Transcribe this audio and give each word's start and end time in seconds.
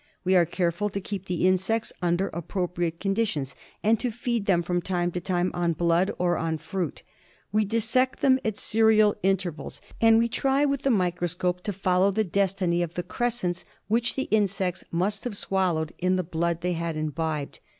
We 0.23 0.35
are 0.35 0.47
careful 0.47 0.89
to 0.89 0.99
keep 0.99 1.25
the 1.27 1.45
insects 1.47 1.93
under 2.01 2.29
appropriate 2.29 2.99
conditions 2.99 3.53
and 3.83 3.99
to 3.99 4.09
feed 4.09 4.47
them 4.47 4.63
from 4.63 4.81
time 4.81 5.11
to 5.11 5.21
time 5.21 5.51
on 5.53 5.73
blood 5.73 6.09
or 6.17 6.39
on 6.39 6.57
fruit. 6.57 7.03
We 7.51 7.65
dissect 7.65 8.21
them 8.21 8.39
at 8.43 8.57
serial 8.57 9.15
intervals, 9.21 9.79
and 10.01 10.15
we 10.17 10.21
MALARIA. 10.21 10.21
93 10.21 10.39
try 10.39 10.65
with 10.65 10.81
the 10.81 10.89
microscope 10.89 11.61
to 11.61 11.71
follow 11.73 12.09
the 12.09 12.23
destiny 12.23 12.81
of 12.81 12.95
the 12.95 13.03
cres 13.03 13.33
cents 13.35 13.63
which 13.89 14.15
the 14.15 14.23
insects 14.31 14.83
must 14.89 15.23
have 15.23 15.37
swallowed 15.37 15.93
in 15.99 16.15
the 16.15 16.23
blood 16.23 16.61
they 16.61 16.73
had 16.73 16.97
imbibed. 16.97 17.59